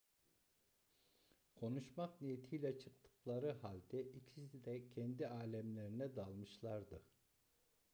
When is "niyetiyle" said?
2.21-2.79